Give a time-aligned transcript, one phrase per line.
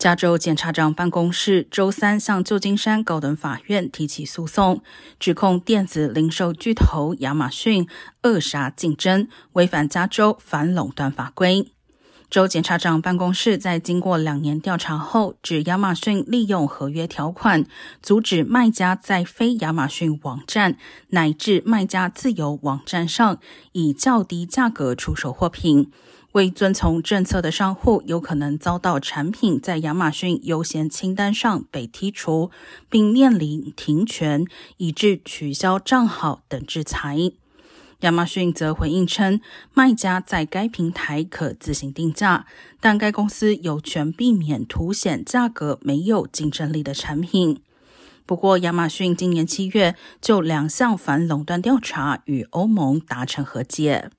[0.00, 4.82] 加州检察长办公室周三向旧金山高等法院提起诉讼，
[5.18, 7.86] 指控电子零售巨头亚马逊
[8.22, 11.70] 扼杀竞争，违反加州反垄断法规。
[12.30, 17.66] 州检察长办公室在经过两年调查后，指亚马逊利用合约条款，
[18.00, 20.78] 阻止卖家在非亚马逊网站
[21.08, 23.38] 乃至卖家自由网站上
[23.72, 25.90] 以较低价格出售货品。
[26.32, 32.52] 未遵从政策的商户有可能遭到产品在亚马逊优先清单上被剔除，
[32.88, 34.44] 并面临停权
[34.76, 37.32] 以致取消账号等制裁。
[38.00, 39.40] 亚马逊则回应称，
[39.74, 42.46] 卖家在该平台可自行定价，
[42.80, 47.60] 但该公司有权避免凸显价格没有竞争力的产品。
[48.24, 54.10] 不过，亚马逊今年七月就两项反垄断调查与欧盟达成和解。